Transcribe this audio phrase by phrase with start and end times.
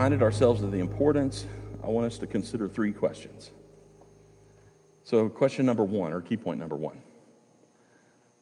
[0.00, 1.44] reminded ourselves of the importance,
[1.84, 3.50] I want us to consider three questions.
[5.04, 7.02] So, question number one, or key point number one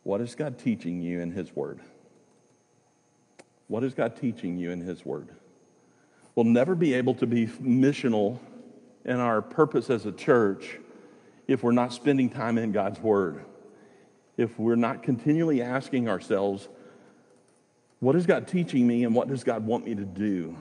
[0.04, 1.80] What is God teaching you in His Word?
[3.66, 5.30] What is God teaching you in His Word?
[6.36, 8.38] We'll never be able to be missional
[9.04, 10.78] in our purpose as a church
[11.48, 13.44] if we're not spending time in God's Word.
[14.36, 16.68] If we're not continually asking ourselves,
[17.98, 20.56] what is God teaching me and what does God want me to do?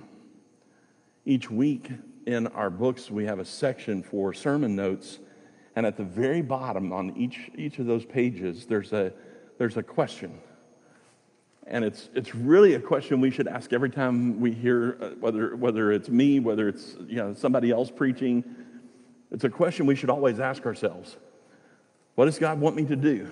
[1.27, 1.91] Each week
[2.25, 5.19] in our books, we have a section for sermon notes.
[5.75, 9.11] And at the very bottom on each, each of those pages, there's a,
[9.57, 10.39] there's a question.
[11.67, 15.57] And it's, it's really a question we should ask every time we hear, uh, whether,
[15.57, 18.45] whether it's me, whether it's you know, somebody else preaching.
[19.29, 21.17] It's a question we should always ask ourselves
[22.15, 23.29] What does God want me to do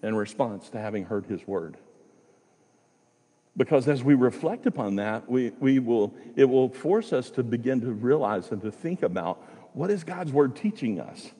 [0.00, 1.76] in response to having heard his word?
[3.56, 7.80] Because as we reflect upon that, we, we will, it will force us to begin
[7.80, 11.30] to realize and to think about what is God's word teaching us?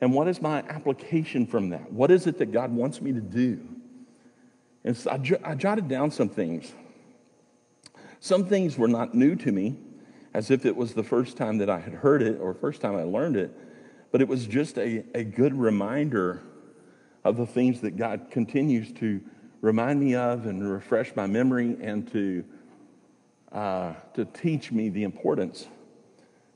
[0.00, 1.92] And what is my application from that?
[1.92, 3.60] What is it that God wants me to do?
[4.84, 6.72] And so I, I jotted down some things.
[8.18, 9.76] Some things were not new to me,
[10.34, 12.96] as if it was the first time that I had heard it or first time
[12.96, 13.56] I learned it,
[14.10, 16.42] but it was just a, a good reminder
[17.24, 19.20] of the things that God continues to
[19.62, 22.44] remind me of and refresh my memory and to,
[23.50, 25.66] uh, to teach me the importance.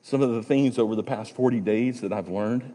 [0.03, 2.75] Some of the things over the past 40 days that I've learned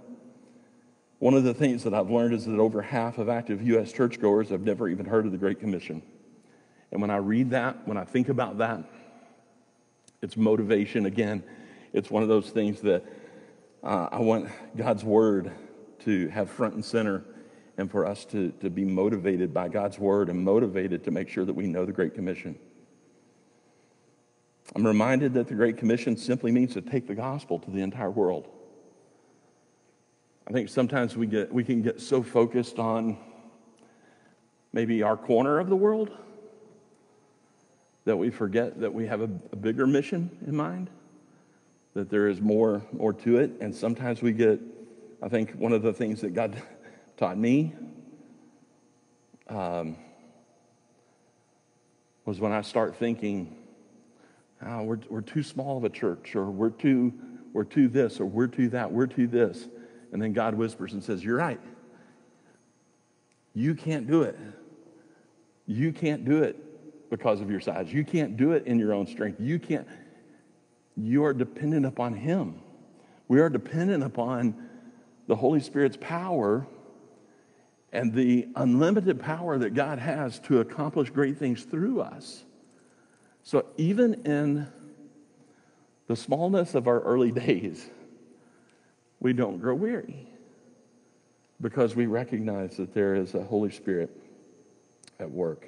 [1.22, 3.92] one of the things that I've learned is that over half of active U.S.
[3.92, 6.02] churchgoers have never even heard of the Great Commission.
[6.92, 8.84] And when I read that, when I think about that,
[10.20, 11.06] it's motivation.
[11.06, 11.44] Again,
[11.94, 13.06] it's one of those things that
[13.84, 15.52] uh, I want God's Word
[16.06, 17.24] to have front and center
[17.78, 21.46] and for us to, to be motivated by God's Word and motivated to make sure
[21.46, 22.58] that we know the Great Commission.
[24.76, 28.12] I'm reminded that the Great Commission simply means to take the gospel to the entire
[28.12, 28.48] world.
[30.48, 33.18] I think sometimes we, get, we can get so focused on
[34.74, 36.12] maybe our corner of the world
[38.06, 40.90] that we forget that we have a, a bigger mission in mind,
[41.94, 43.52] that there is more, more to it.
[43.62, 44.60] And sometimes we get,
[45.22, 46.62] I think one of the things that God
[47.22, 47.72] taught me
[49.48, 49.96] um,
[52.26, 53.56] was when I start thinking,
[54.66, 57.14] oh, we're, we're too small of a church, or we're too,
[57.54, 59.68] we're too this, or we're too that, we're too this.
[60.12, 61.62] And then God whispers and says, You're right.
[63.54, 64.40] You can't do it.
[65.68, 67.94] You can't do it because of your size.
[67.94, 69.40] You can't do it in your own strength.
[69.40, 69.88] You can't.
[70.98, 72.64] You are dependent upon Him.
[73.28, 74.56] We are dependent upon
[75.28, 76.66] the Holy Spirit's power
[77.92, 82.44] and the unlimited power that God has to accomplish great things through us.
[83.44, 84.68] So, even in
[86.08, 87.86] the smallness of our early days,
[89.20, 90.28] we don't grow weary
[91.60, 94.10] because we recognize that there is a Holy Spirit
[95.20, 95.68] at work.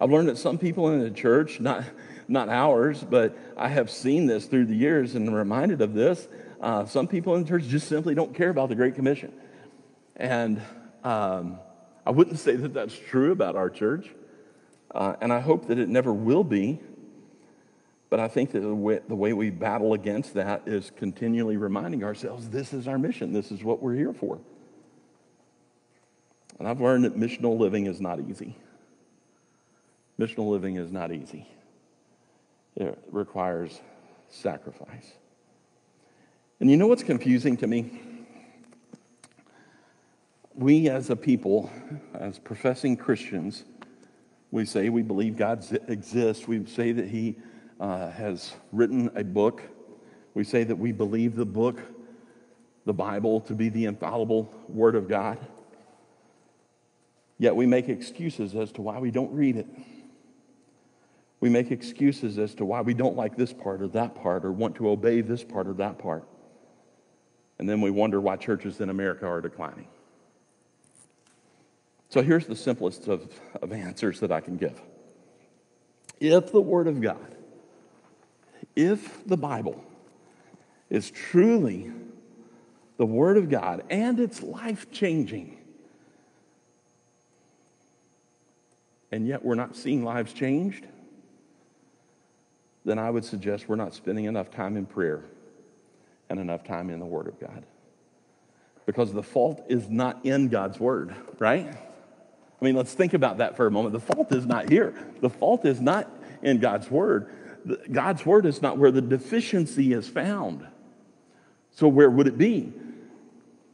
[0.00, 1.84] I've learned that some people in the church, not,
[2.28, 6.28] not ours, but I have seen this through the years and reminded of this.
[6.60, 9.32] Uh, some people in the church just simply don't care about the Great Commission.
[10.16, 10.60] And
[11.04, 11.58] um,
[12.06, 14.08] I wouldn't say that that's true about our church.
[14.94, 16.80] Uh, and I hope that it never will be.
[18.10, 22.04] But I think that the way, the way we battle against that is continually reminding
[22.04, 24.38] ourselves this is our mission, this is what we're here for.
[26.58, 28.56] And I've learned that missional living is not easy.
[30.18, 31.46] Missional living is not easy,
[32.76, 33.80] it requires
[34.30, 35.12] sacrifice.
[36.60, 38.00] And you know what's confusing to me?
[40.58, 41.70] We as a people,
[42.14, 43.62] as professing Christians,
[44.50, 46.48] we say we believe God exists.
[46.48, 47.36] We say that He
[47.78, 49.62] uh, has written a book.
[50.34, 51.80] We say that we believe the book,
[52.86, 55.38] the Bible, to be the infallible Word of God.
[57.38, 59.68] Yet we make excuses as to why we don't read it.
[61.38, 64.50] We make excuses as to why we don't like this part or that part or
[64.50, 66.24] want to obey this part or that part.
[67.60, 69.86] And then we wonder why churches in America are declining.
[72.08, 73.28] So here's the simplest of,
[73.60, 74.80] of answers that I can give.
[76.20, 77.36] If the Word of God
[78.78, 79.82] if the Bible
[80.88, 81.90] is truly
[82.96, 85.58] the Word of God and it's life changing,
[89.10, 90.86] and yet we're not seeing lives changed,
[92.84, 95.24] then I would suggest we're not spending enough time in prayer
[96.30, 97.64] and enough time in the Word of God.
[98.86, 101.76] Because the fault is not in God's Word, right?
[102.60, 103.92] I mean, let's think about that for a moment.
[103.92, 106.10] The fault is not here, the fault is not
[106.42, 107.30] in God's Word
[107.90, 110.66] God's word is not where the deficiency is found.
[111.70, 112.72] So, where would it be?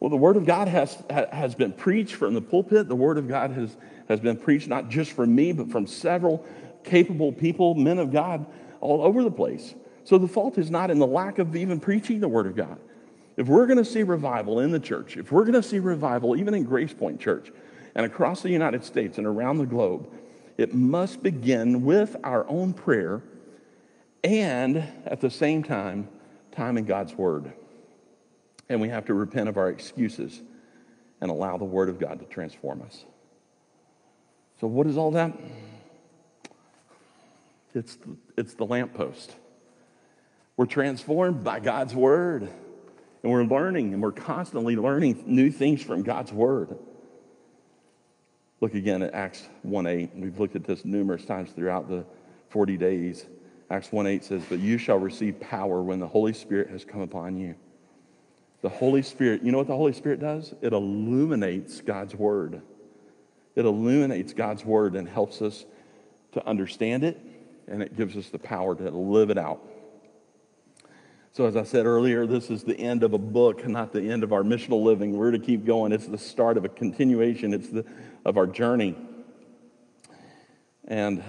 [0.01, 2.89] Well, the word of God has, has been preached from the pulpit.
[2.89, 3.77] The word of God has,
[4.09, 6.45] has been preached not just from me, but from several
[6.83, 8.45] capable people, men of God,
[8.81, 9.75] all over the place.
[10.03, 12.79] So the fault is not in the lack of even preaching the word of God.
[13.39, 16.37] If we're going to see revival in the church, if we're going to see revival
[16.37, 17.51] even in Grace Point Church
[17.95, 20.09] and across the United States and around the globe,
[20.57, 23.23] it must begin with our own prayer
[24.23, 26.09] and at the same time,
[26.53, 27.53] time in God's Word.
[28.69, 30.43] And we have to repent of our excuses
[31.21, 33.05] and allow the Word of God to transform us.
[34.61, 35.33] So, what is all that?
[37.75, 39.35] It's the, it's the lamppost.
[40.57, 42.49] We're transformed by God's Word.
[43.23, 46.77] And we're learning, and we're constantly learning new things from God's Word.
[48.65, 50.11] Look again at Acts 1 8.
[50.15, 52.03] We've looked at this numerous times throughout the
[52.49, 53.27] 40 days.
[53.69, 57.03] Acts 1 8 says, But you shall receive power when the Holy Spirit has come
[57.03, 57.57] upon you.
[58.63, 60.55] The Holy Spirit, you know what the Holy Spirit does?
[60.63, 62.63] It illuminates God's Word.
[63.55, 65.67] It illuminates God's Word and helps us
[66.33, 67.21] to understand it,
[67.69, 69.61] and it gives us the power to live it out.
[71.33, 74.23] So, as I said earlier, this is the end of a book, not the end
[74.23, 75.19] of our missional living.
[75.19, 75.91] We're to keep going.
[75.93, 77.85] It's the start of a continuation, it's the,
[78.25, 78.97] of our journey.
[80.87, 81.23] And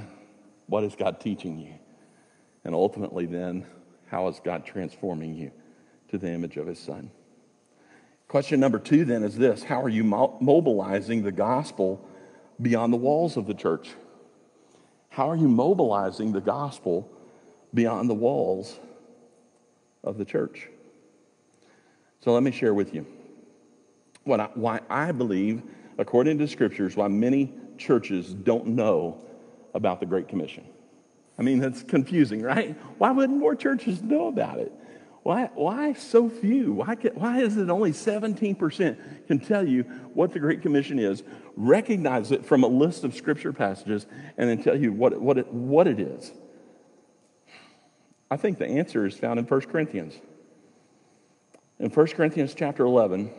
[0.68, 1.74] what is God teaching you?
[2.64, 3.66] And ultimately, then,
[4.08, 5.52] how is God transforming you
[6.10, 7.12] to the image of His Son?
[8.28, 12.06] Question number two, then, is this How are you mobilizing the gospel
[12.62, 13.90] beyond the walls of the church?
[15.10, 17.10] How are you mobilizing the gospel
[17.76, 18.80] beyond the walls
[20.06, 20.70] of the church.
[22.24, 23.06] So let me share with you
[24.24, 25.62] what I, why I believe,
[25.98, 29.22] according to scriptures, why many churches don't know
[29.74, 30.66] about the Great Commission.
[31.38, 32.78] I mean, that's confusing, right?
[32.98, 34.72] Why wouldn't more churches know about it?
[35.24, 36.74] Why, why so few?
[36.74, 39.84] Why, can, why is it only 17% can tell you
[40.14, 41.24] what the Great Commission is,
[41.56, 44.06] recognize it from a list of scripture passages,
[44.38, 46.32] and then tell you what, what, it, what it is?
[48.30, 50.14] I think the answer is found in 1 Corinthians.
[51.80, 53.32] In 1 Corinthians chapter 11,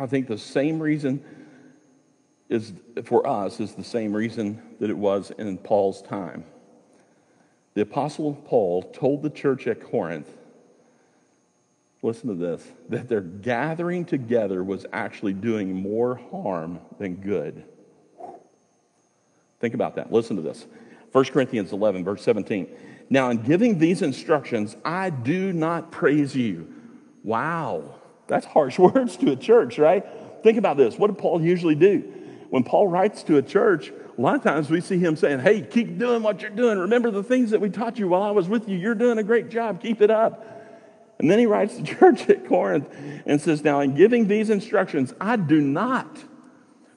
[0.00, 1.22] I think the same reason
[2.48, 2.72] is
[3.04, 6.44] for us is the same reason that it was in Paul's time.
[7.74, 10.28] The apostle Paul told the church at Corinth,
[12.02, 17.62] listen to this, that their gathering together was actually doing more harm than good.
[19.60, 20.10] Think about that.
[20.10, 20.66] Listen to this.
[21.12, 22.68] 1 Corinthians 11, verse 17.
[23.10, 26.72] Now, in giving these instructions, I do not praise you.
[27.22, 27.96] Wow,
[28.30, 30.06] that's harsh words to a church, right?
[30.42, 30.96] Think about this.
[30.96, 31.98] What did Paul usually do?
[32.48, 35.60] When Paul writes to a church, a lot of times we see him saying, Hey,
[35.60, 36.78] keep doing what you're doing.
[36.78, 38.78] Remember the things that we taught you while I was with you.
[38.78, 39.82] You're doing a great job.
[39.82, 40.46] Keep it up.
[41.18, 42.88] And then he writes to church at Corinth
[43.26, 46.24] and says, Now, in giving these instructions, I do not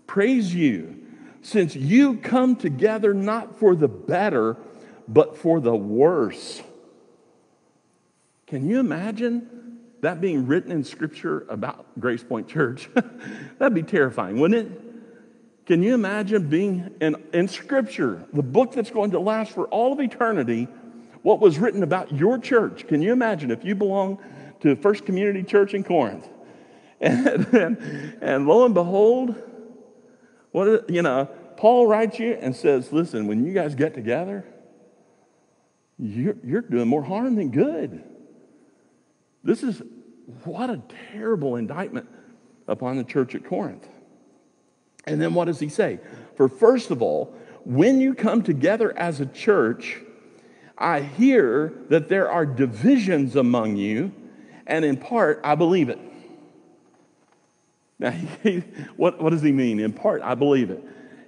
[0.07, 1.03] praise you,
[1.41, 4.55] since you come together not for the better
[5.07, 6.61] but for the worse.
[8.47, 9.72] Can you imagine
[10.03, 12.89] that being written in Scripture about Grace Point Church?
[13.57, 15.65] That'd be terrifying, wouldn't it?
[15.65, 19.93] Can you imagine being in, in Scripture, the book that's going to last for all
[19.93, 20.67] of eternity,
[21.21, 22.85] what was written about your church?
[22.85, 24.19] Can you imagine if you belong
[24.59, 26.27] to First Community Church in Corinth?
[27.03, 29.35] And, and, and lo and behold,
[30.51, 31.25] what you know,
[31.57, 34.45] Paul writes you and says, listen, when you guys get together,
[35.99, 38.05] you're, you're doing more harm than good.
[39.43, 39.81] This is
[40.43, 40.81] what a
[41.11, 42.07] terrible indictment
[42.67, 43.87] upon the church at Corinth.
[45.05, 45.99] And then what does he say?
[46.35, 47.35] For first of all,
[47.65, 49.99] when you come together as a church,
[50.77, 54.11] I hear that there are divisions among you,
[54.65, 55.99] and in part, I believe it.
[57.99, 58.11] Now,
[58.43, 58.59] he,
[58.95, 59.79] what, what does he mean?
[59.79, 60.83] In part, I believe it.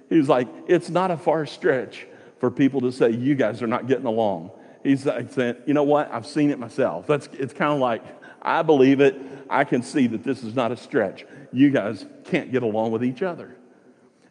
[0.08, 2.06] He's like, it's not a far stretch
[2.38, 4.50] for people to say, you guys are not getting along.
[4.86, 6.12] He's like saying, you know what?
[6.12, 7.08] I've seen it myself.
[7.08, 8.04] That's, it's kind of like,
[8.40, 9.20] I believe it.
[9.50, 11.26] I can see that this is not a stretch.
[11.52, 13.56] You guys can't get along with each other.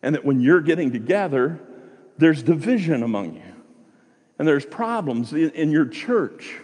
[0.01, 1.59] And that when you're getting together,
[2.17, 3.53] there's division among you.
[4.39, 6.55] And there's problems in, in your church.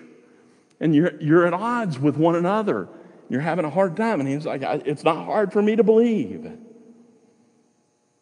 [0.79, 2.87] And you're, you're at odds with one another.
[3.27, 4.21] You're having a hard time.
[4.21, 6.49] And he's like, it's not hard for me to believe.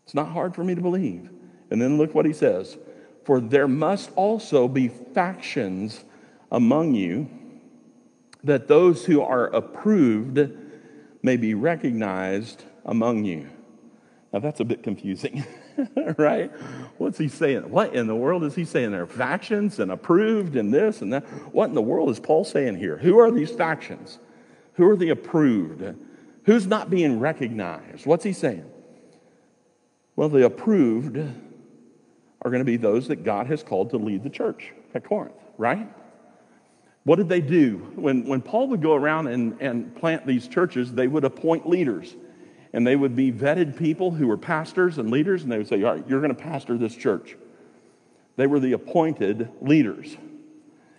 [0.03, 1.29] It's not hard for me to believe.
[1.69, 2.75] And then look what he says
[3.29, 6.03] for there must also be factions
[6.51, 7.29] among you,
[8.43, 10.50] that those who are approved
[11.21, 13.48] may be recognized among you.
[14.33, 15.45] Now that's a bit confusing,
[16.17, 16.50] right?
[16.98, 17.69] What's he saying?
[17.69, 19.05] What in the world is he saying there?
[19.05, 21.24] Factions and approved and this and that.
[21.53, 22.98] What in the world is Paul saying here?
[22.98, 24.17] Who are these factions?
[24.74, 25.83] Who are the approved?
[26.45, 28.07] Who's not being recognized?
[28.07, 28.65] What's he saying?
[30.15, 31.19] Well, the approved
[32.41, 35.36] are going to be those that God has called to lead the church at Corinth,
[35.58, 35.88] right?
[37.03, 37.91] What did they do?
[37.96, 42.15] When, when Paul would go around and, and plant these churches, they would appoint leaders
[42.74, 45.81] and they would be vetted people who were pastors and leaders, and they would say,
[45.84, 47.36] All right, you're going to pastor this church.
[48.36, 50.15] They were the appointed leaders.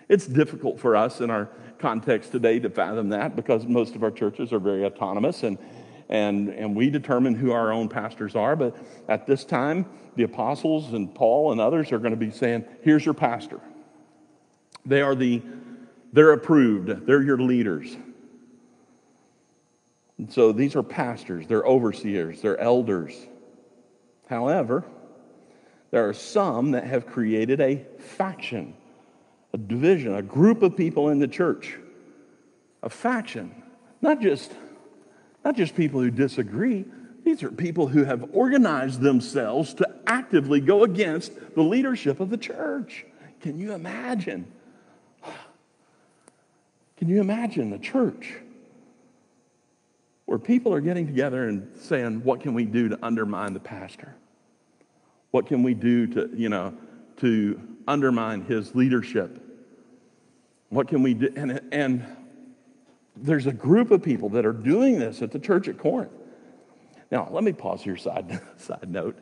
[0.09, 4.11] It's difficult for us in our context today to fathom that because most of our
[4.11, 5.57] churches are very autonomous and,
[6.11, 8.57] and, and we determine who our own pastors are.
[8.57, 8.77] But
[9.09, 9.87] at this time,
[10.17, 13.61] the apostles and Paul and others are going to be saying, Here's your pastor.
[14.85, 15.41] They are the,
[16.13, 17.97] they're approved, they're your leaders.
[20.19, 23.15] And so these are pastors, they're overseers, they're elders.
[24.29, 24.85] However,
[25.93, 28.75] there are some that have created a faction,
[29.53, 31.79] a division, a group of people in the church.
[32.83, 33.63] A faction.
[34.01, 34.53] Not just,
[35.45, 36.85] not just people who disagree,
[37.25, 42.37] these are people who have organized themselves to actively go against the leadership of the
[42.37, 43.05] church.
[43.41, 44.51] Can you imagine?
[46.97, 48.35] Can you imagine the church?
[50.31, 54.15] where people are getting together and saying, what can we do to undermine the pastor?
[55.33, 56.73] What can we do to, you know,
[57.17, 59.43] to undermine his leadership?
[60.69, 61.33] What can we do?
[61.35, 62.07] And, and
[63.17, 66.13] there's a group of people that are doing this at the church at Corinth.
[67.11, 69.19] Now, let me pause here, side, side note.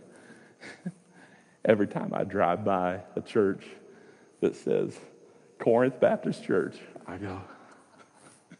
[1.64, 3.64] Every time I drive by a church
[4.40, 4.99] that says
[5.59, 6.76] Corinth Baptist Church,
[7.07, 7.40] I go,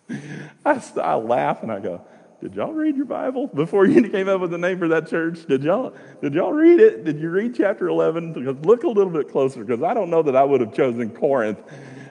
[0.65, 2.03] I, I laugh and I go,
[2.41, 5.47] did y'all read your Bible before you came up with the name for that church?
[5.47, 7.05] Did y'all, did y'all read it?
[7.05, 8.35] Did you read chapter 11?
[8.63, 11.59] Look a little bit closer, because I don't know that I would have chosen Corinth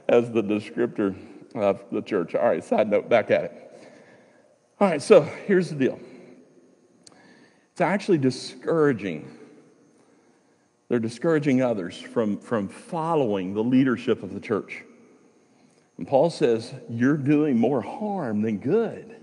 [0.07, 1.15] as the descriptor
[1.61, 2.35] of the church.
[2.35, 3.91] All right, side note, back at it.
[4.79, 5.99] All right, so here's the deal
[7.71, 9.33] it's actually discouraging.
[10.89, 14.83] They're discouraging others from, from following the leadership of the church.
[15.97, 19.15] And Paul says, You're doing more harm than good.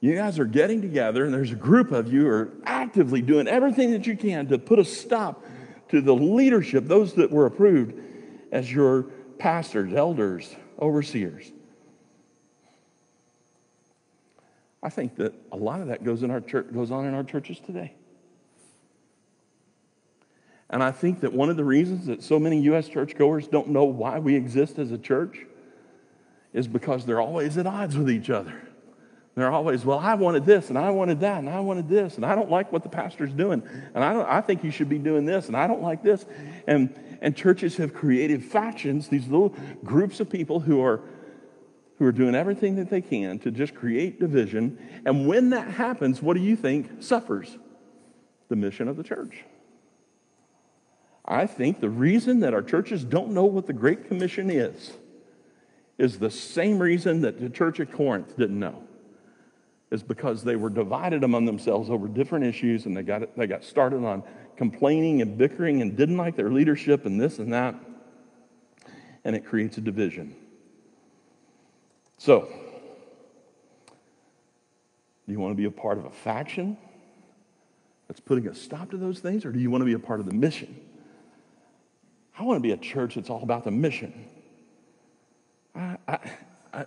[0.00, 3.90] You guys are getting together, and there's a group of you are actively doing everything
[3.90, 5.44] that you can to put a stop
[5.88, 8.00] to the leadership, those that were approved
[8.52, 9.04] as your
[9.38, 11.50] pastors, elders, overseers.
[14.82, 17.24] I think that a lot of that goes in our church, goes on in our
[17.24, 17.94] churches today.
[20.70, 22.88] And I think that one of the reasons that so many U.S.
[22.88, 25.46] churchgoers don't know why we exist as a church
[26.52, 28.67] is because they're always at odds with each other.
[29.38, 32.26] They're always, well, I wanted this and I wanted that and I wanted this and
[32.26, 33.62] I don't like what the pastor's doing
[33.94, 36.26] and I, don't, I think you should be doing this and I don't like this.
[36.66, 39.54] And, and churches have created factions, these little
[39.84, 41.02] groups of people who are,
[41.98, 44.76] who are doing everything that they can to just create division.
[45.06, 47.58] And when that happens, what do you think suffers?
[48.48, 49.44] The mission of the church.
[51.24, 54.94] I think the reason that our churches don't know what the Great Commission is
[55.96, 58.82] is the same reason that the church at Corinth didn't know
[59.90, 63.64] is because they were divided among themselves over different issues and they got, they got
[63.64, 64.22] started on
[64.56, 67.74] complaining and bickering and didn't like their leadership and this and that.
[69.24, 70.34] And it creates a division.
[72.18, 72.48] So,
[75.26, 76.76] do you want to be a part of a faction
[78.08, 80.20] that's putting a stop to those things, or do you want to be a part
[80.20, 80.74] of the mission?
[82.38, 84.26] I want to be a church that's all about the mission.
[85.74, 86.18] I, I,
[86.72, 86.86] I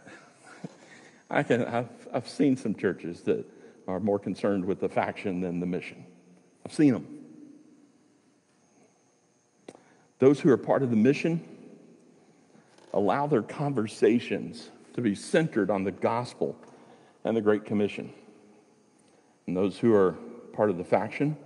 [1.32, 3.50] I can, I've, I've seen some churches that
[3.88, 6.06] are more concerned with the faction than the mission.
[6.66, 7.08] I've seen them.
[10.20, 11.42] Those who are part of the mission
[12.94, 16.58] allow their conversations to be centered on the gospel
[17.24, 18.12] and the Great Commission.
[19.48, 20.12] And those who are
[20.54, 21.38] part of the faction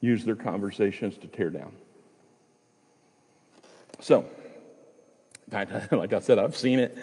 [0.00, 1.72] use their conversations to tear down.
[4.00, 4.24] So,
[5.52, 6.96] like I said, I've seen it.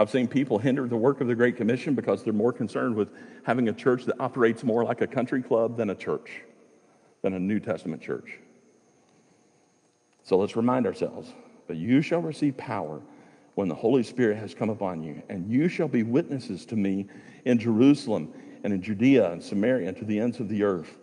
[0.00, 3.10] I've seen people hinder the work of the Great Commission because they're more concerned with
[3.42, 6.40] having a church that operates more like a country club than a church,
[7.20, 8.38] than a New Testament church.
[10.22, 11.34] So let's remind ourselves
[11.68, 13.02] that you shall receive power
[13.56, 17.06] when the Holy Spirit has come upon you, and you shall be witnesses to me
[17.44, 18.32] in Jerusalem
[18.64, 20.96] and in Judea and Samaria and to the ends of the earth.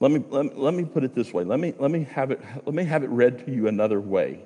[0.00, 1.44] Let me, let me, let me put it this way.
[1.44, 4.42] Let me, let, me have it, let me have it read to you another way.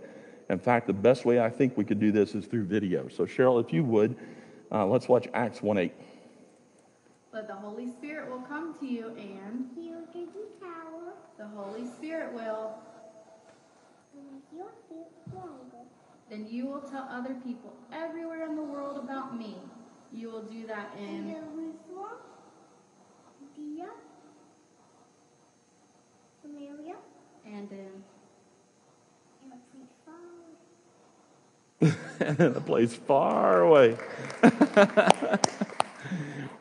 [0.48, 3.08] In fact, the best way I think we could do this is through video.
[3.08, 4.16] So, Cheryl, if you would,
[4.70, 5.92] uh, let's watch Acts 1 8.
[7.32, 11.14] But the Holy Spirit will come to you and He will give you power.
[11.36, 12.78] The Holy Spirit will,
[14.14, 15.84] make your feet stronger.
[16.30, 19.56] then you will tell other people everywhere in the world about me.
[20.12, 22.18] You will do that In in Jerusalem,
[23.54, 23.88] Judea,
[26.42, 26.94] Samaria,
[27.44, 28.04] and in
[29.42, 29.52] and
[32.20, 33.96] in a place far away.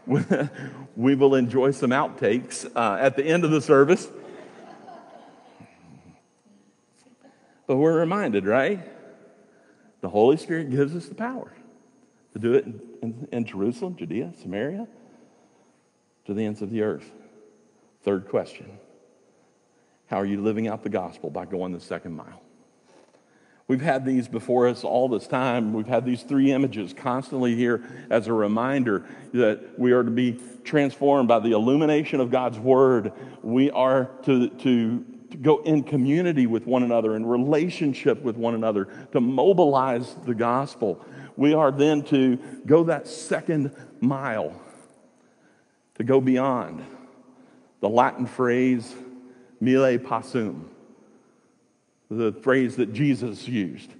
[0.96, 4.08] we will enjoy some outtakes uh, at the end of the service.
[7.67, 8.79] But we're reminded, right?
[10.01, 11.51] The Holy Spirit gives us the power
[12.34, 14.88] to do it in, in, in Jerusalem, Judea, Samaria,
[16.25, 17.12] to the ends of the earth.
[18.03, 18.77] Third question
[20.08, 22.45] How are you living out the gospel by going the second mile?
[23.67, 25.74] We've had these before us all this time.
[25.74, 30.39] We've had these three images constantly here as a reminder that we are to be
[30.63, 33.12] transformed by the illumination of God's word.
[33.41, 38.53] We are to, to, to go in community with one another, in relationship with one
[38.53, 41.03] another, to mobilize the gospel.
[41.36, 44.53] We are then to go that second mile,
[45.95, 46.86] to go beyond
[47.79, 48.93] the Latin phrase,
[49.60, 50.69] mille passuum
[52.09, 53.91] the phrase that Jesus used,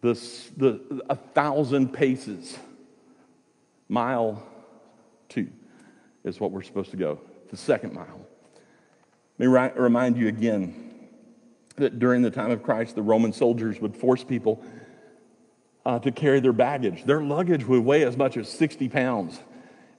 [0.00, 2.58] this, the, a thousand paces.
[3.88, 4.42] Mile
[5.28, 5.48] two
[6.24, 8.26] is what we're supposed to go, the second mile.
[9.38, 11.08] Let me ri- remind you again
[11.76, 14.62] that during the time of Christ, the Roman soldiers would force people
[15.84, 17.04] uh, to carry their baggage.
[17.04, 19.38] Their luggage would weigh as much as 60 pounds.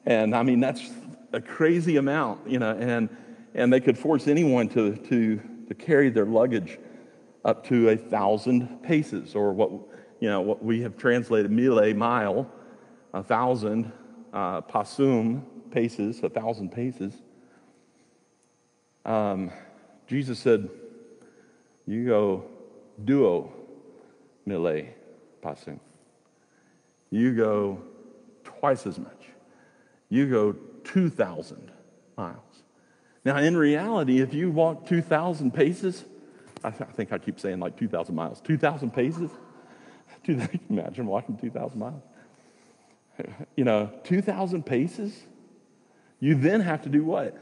[0.05, 0.89] And I mean, that's
[1.34, 3.10] a crazy amount, you know, and,
[3.53, 6.79] and they could force anyone to, to, to carry their luggage
[7.46, 9.70] up to a thousand paces, or what
[10.20, 12.50] you know what we have translated mille mile,
[13.14, 13.92] a thousand
[14.34, 17.14] uh, passuum paces, a thousand paces.
[19.05, 19.51] Um,
[20.08, 20.70] Jesus said,
[21.86, 22.46] "You go
[23.05, 23.53] duo
[24.46, 24.88] mile
[25.44, 25.79] passuum.
[27.12, 27.79] You go
[28.44, 29.29] twice as much.
[30.10, 31.72] You go two thousand
[32.18, 32.40] miles."
[33.24, 36.05] Now, in reality, if you walk two thousand paces
[36.66, 38.42] I, th- I think I keep saying like 2,000 miles.
[38.42, 39.30] 2,000 paces?
[40.70, 42.01] Imagine walking 2,000 miles.
[43.56, 45.16] You know, 2,000 paces?
[46.20, 47.38] You then have to do what?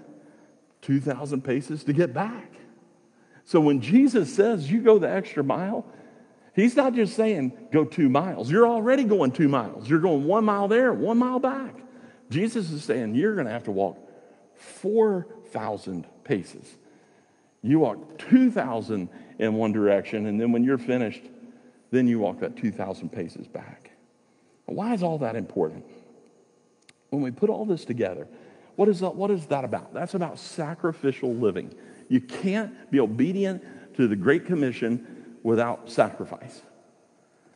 [0.81, 2.51] 2,000 paces to get back.
[3.45, 5.85] So when Jesus says you go the extra mile,
[6.53, 8.51] he's not just saying go two miles.
[8.51, 9.89] You're already going two miles.
[9.89, 11.75] You're going one mile there, one mile back.
[12.29, 13.97] Jesus is saying you're going to have to walk
[14.55, 16.75] 4,000 paces.
[17.63, 21.23] You walk 2,000 in one direction, and then when you're finished,
[21.91, 23.91] then you walk that 2,000 paces back.
[24.65, 25.85] Why is all that important?
[27.09, 28.27] When we put all this together,
[28.75, 29.93] what is that, what is that about?
[29.93, 31.73] That's about sacrificial living.
[32.09, 33.63] You can't be obedient
[33.95, 36.61] to the Great Commission without sacrifice.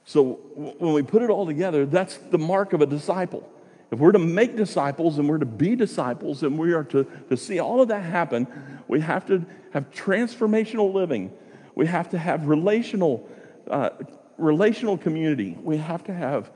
[0.05, 3.49] So when we put it all together, that's the mark of a disciple.
[3.89, 7.38] If we're to make disciples and we're to be disciples and we are to, to
[7.38, 8.47] see all of that happen,
[8.88, 11.32] we have to have transformational living.
[11.76, 13.30] We have to have relational,
[13.69, 13.91] uh,
[14.38, 15.58] relational community.
[15.62, 16.52] We have to have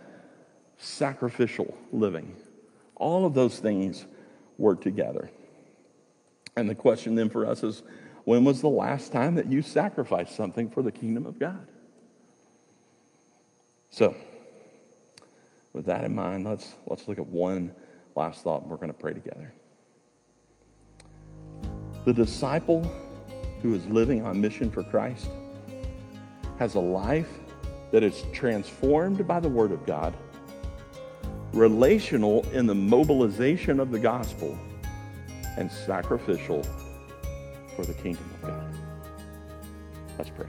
[0.77, 2.35] sacrificial living.
[2.95, 4.05] All of those things
[4.57, 5.29] work together.
[6.55, 7.83] And the question then for us is
[8.25, 11.67] when was the last time that you sacrificed something for the kingdom of God?
[13.89, 14.15] So,
[15.73, 17.73] with that in mind, let's, let's look at one
[18.15, 19.53] last thought and we're going to pray together.
[22.05, 22.83] The disciple
[23.61, 25.29] who is living on mission for Christ
[26.57, 27.29] has a life
[27.91, 30.15] that is transformed by the Word of God,
[31.53, 34.57] relational in the mobilization of the gospel,
[35.57, 36.63] and sacrificial
[37.75, 38.75] for the kingdom of God.
[40.17, 40.47] Let's pray.